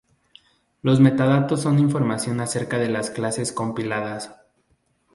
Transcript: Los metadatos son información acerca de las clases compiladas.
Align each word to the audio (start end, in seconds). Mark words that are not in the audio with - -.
Los 0.81 0.99
metadatos 0.99 1.61
son 1.61 1.77
información 1.77 2.39
acerca 2.39 2.79
de 2.79 2.89
las 2.89 3.11
clases 3.11 3.51
compiladas. 3.53 4.31